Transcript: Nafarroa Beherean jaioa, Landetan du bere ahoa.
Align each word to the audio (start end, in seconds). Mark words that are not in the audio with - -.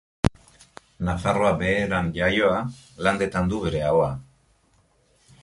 Nafarroa 1.09 1.51
Beherean 1.59 2.09
jaioa, 2.15 2.57
Landetan 3.09 3.53
du 3.53 3.61
bere 3.67 3.85
ahoa. 3.93 4.11